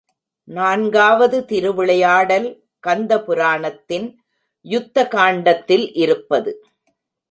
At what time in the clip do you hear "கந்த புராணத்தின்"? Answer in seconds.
2.79-4.17